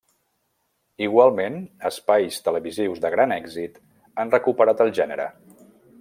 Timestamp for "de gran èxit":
3.03-3.77